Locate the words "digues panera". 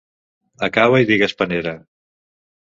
1.11-1.75